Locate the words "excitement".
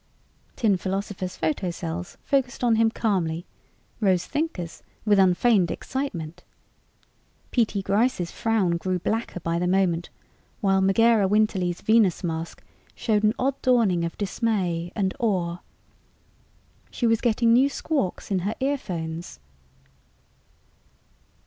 5.69-6.43